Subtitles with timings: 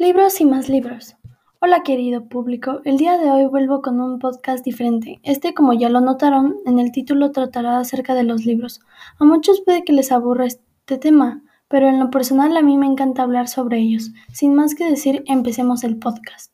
[0.00, 1.14] Libros y más libros.
[1.60, 5.20] Hola querido público, el día de hoy vuelvo con un podcast diferente.
[5.24, 8.80] Este, como ya lo notaron, en el título tratará acerca de los libros.
[9.18, 12.86] A muchos puede que les aburra este tema, pero en lo personal a mí me
[12.86, 14.10] encanta hablar sobre ellos.
[14.32, 16.50] Sin más que decir, empecemos el podcast.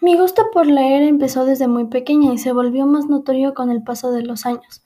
[0.00, 3.84] Mi gusto por leer empezó desde muy pequeña y se volvió más notorio con el
[3.84, 4.82] paso de los años.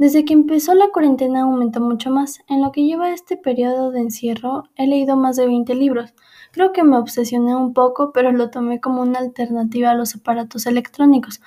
[0.00, 2.40] Desde que empezó la cuarentena aumentó mucho más.
[2.48, 6.14] En lo que lleva este periodo de encierro he leído más de 20 libros.
[6.52, 10.64] Creo que me obsesioné un poco, pero lo tomé como una alternativa a los aparatos
[10.64, 11.42] electrónicos,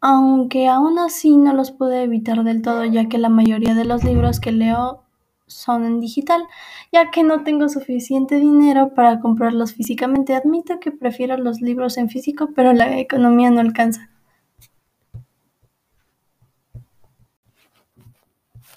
[0.00, 4.04] aunque aún así no los pude evitar del todo, ya que la mayoría de los
[4.04, 5.02] libros que leo
[5.46, 6.44] son en digital,
[6.92, 10.34] ya que no tengo suficiente dinero para comprarlos físicamente.
[10.34, 14.08] Admito que prefiero los libros en físico, pero la economía no alcanza.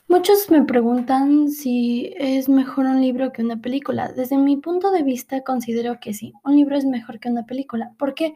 [0.09, 4.11] Muchos me preguntan si es mejor un libro que una película.
[4.11, 7.93] Desde mi punto de vista considero que sí, un libro es mejor que una película.
[7.95, 8.33] ¿Por qué?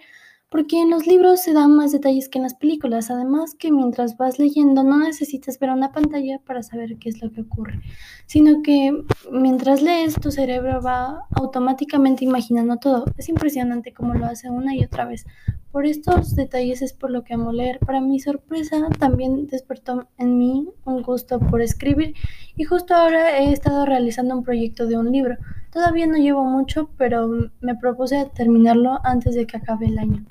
[0.53, 4.17] Porque en los libros se dan más detalles que en las películas, además que mientras
[4.17, 7.81] vas leyendo no necesitas ver una pantalla para saber qué es lo que ocurre,
[8.27, 13.05] sino que mientras lees tu cerebro va automáticamente imaginando todo.
[13.17, 15.25] Es impresionante cómo lo hace una y otra vez.
[15.71, 17.79] Por estos detalles es por lo que amo leer.
[17.79, 22.13] Para mi sorpresa también despertó en mí un gusto por escribir
[22.55, 25.35] y justo ahora he estado realizando un proyecto de un libro.
[25.71, 27.27] Todavía no llevo mucho, pero
[27.59, 30.23] me propuse terminarlo antes de que acabe el año.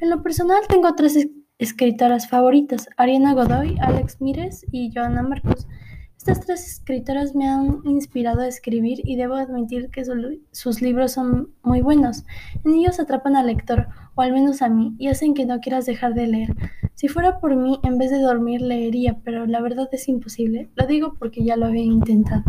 [0.00, 1.28] En lo personal tengo tres
[1.58, 5.66] escritoras favoritas, Ariana Godoy, Alex Mires y Joana Marcos.
[6.16, 10.04] Estas tres escritoras me han inspirado a escribir y debo admitir que
[10.50, 12.24] sus libros son muy buenos.
[12.64, 13.86] En ellos atrapan al lector,
[14.16, 16.54] o al menos a mí, y hacen que no quieras dejar de leer.
[16.94, 20.68] Si fuera por mí, en vez de dormir leería, pero la verdad es imposible.
[20.74, 22.42] Lo digo porque ya lo había intentado.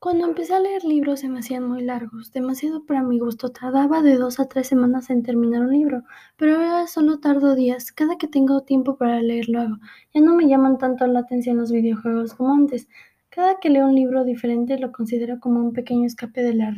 [0.00, 3.48] Cuando empecé a leer libros se me hacían muy largos, demasiado para mi gusto.
[3.50, 6.04] Tardaba de dos a tres semanas en terminar un libro,
[6.36, 7.90] pero ahora solo tardo días.
[7.90, 9.76] Cada que tengo tiempo para leer lo hago.
[10.14, 12.88] Ya no me llaman tanto la atención los videojuegos como antes.
[13.28, 16.72] Cada que leo un libro diferente lo considero como un pequeño escape de la,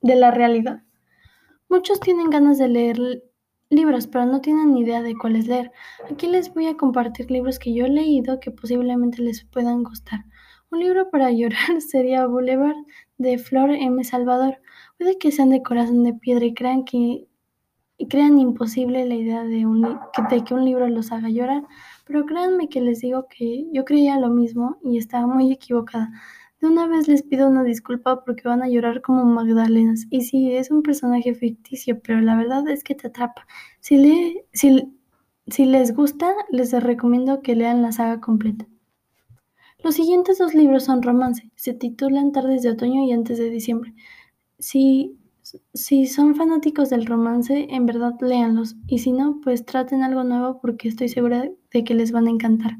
[0.00, 0.84] de la realidad.
[1.68, 3.24] Muchos tienen ganas de leer
[3.70, 5.72] libros, pero no tienen ni idea de cuáles leer.
[6.08, 10.26] Aquí les voy a compartir libros que yo he leído que posiblemente les puedan gustar.
[10.72, 12.74] Un libro para llorar sería Boulevard
[13.18, 14.02] de Flor M.
[14.04, 14.56] Salvador.
[14.96, 17.28] Puede que sean de corazón de piedra y crean que
[18.08, 21.62] crean imposible la idea de, un, de que un libro los haga llorar,
[22.06, 26.10] pero créanme que les digo que yo creía lo mismo y estaba muy equivocada.
[26.60, 30.06] De una vez les pido una disculpa porque van a llorar como Magdalenas.
[30.08, 33.46] Y sí, es un personaje ficticio, pero la verdad es que te atrapa.
[33.80, 34.96] Si, le, si,
[35.48, 38.66] si les gusta, les recomiendo que lean la saga completa.
[39.82, 43.92] Los siguientes dos libros son romance, se titulan Tardes de otoño y Antes de diciembre.
[44.60, 45.18] Si,
[45.74, 50.60] si son fanáticos del romance, en verdad léanlos, y si no, pues traten algo nuevo
[50.60, 52.78] porque estoy segura de que les van a encantar.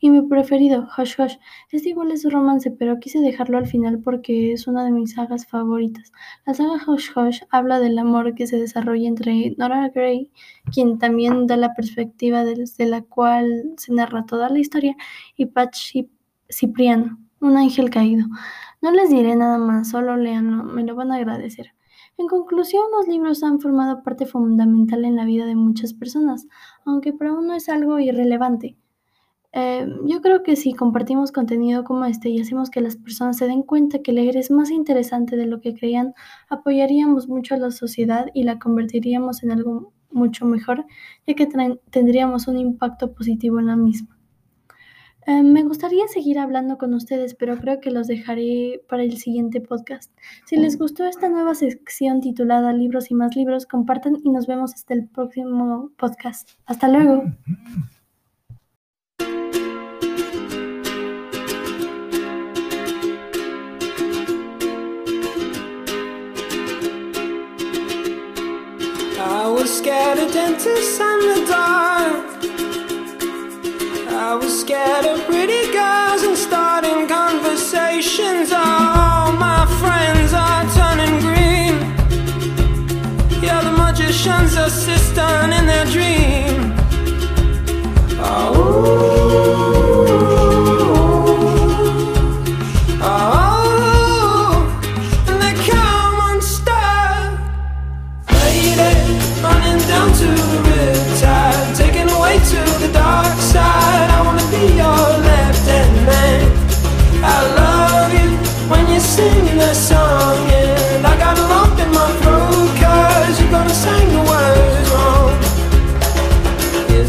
[0.00, 1.36] Y mi preferido, Hush Hush,
[1.70, 5.46] es igual es romance, pero quise dejarlo al final porque es una de mis sagas
[5.46, 6.10] favoritas.
[6.44, 10.28] La saga Hush Hush habla del amor que se desarrolla entre Nora Gray,
[10.72, 14.96] quien también da la perspectiva desde la cual se narra toda la historia,
[15.36, 16.10] y Patchy
[16.52, 18.26] Cipriano, un ángel caído.
[18.80, 21.72] No les diré nada más, solo léanlo, me lo van a agradecer.
[22.18, 26.46] En conclusión, los libros han formado parte fundamental en la vida de muchas personas,
[26.84, 28.76] aunque para uno es algo irrelevante.
[29.54, 33.46] Eh, yo creo que si compartimos contenido como este y hacemos que las personas se
[33.46, 36.14] den cuenta que leer es más interesante de lo que creían,
[36.48, 40.86] apoyaríamos mucho a la sociedad y la convertiríamos en algo mucho mejor,
[41.26, 41.48] ya que
[41.90, 44.11] tendríamos un impacto positivo en la misma.
[45.26, 49.60] Eh, me gustaría seguir hablando con ustedes, pero creo que los dejaré para el siguiente
[49.60, 50.10] podcast.
[50.46, 54.74] Si les gustó esta nueva sección titulada Libros y más libros, compartan y nos vemos
[54.74, 56.50] hasta el próximo podcast.
[56.66, 57.24] Hasta luego.
[74.24, 75.51] I was scared of pretty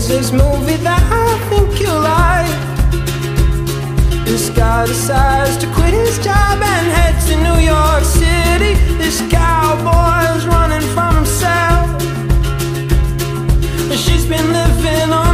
[0.06, 2.52] There's this movie that I think you'll like.
[4.26, 8.74] This guy decides to quit his job and head to New York City.
[8.98, 12.02] This cowboy's running from himself.
[13.96, 15.33] She's been living on.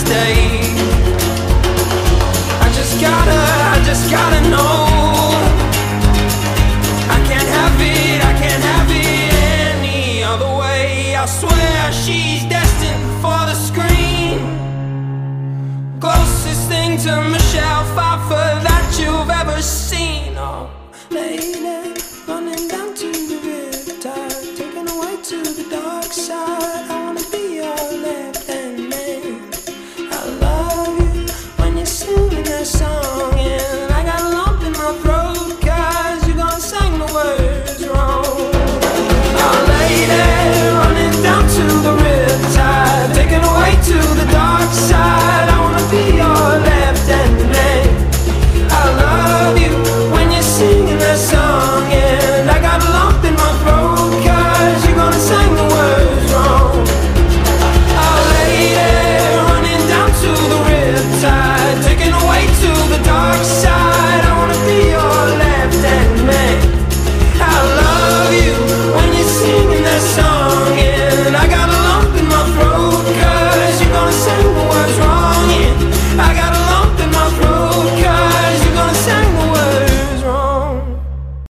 [0.00, 0.34] Stay.
[2.64, 3.40] I just gotta,
[3.74, 4.86] I just gotta know.
[7.16, 9.32] I can't have it, I can't have it
[9.68, 11.14] any other way.
[11.14, 14.38] I swear she's destined for the screen.
[16.00, 20.34] Closest thing to Michelle Pfeiffer that you've ever seen.
[20.36, 20.70] Oh,
[21.10, 21.62] lady,
[22.26, 22.81] running down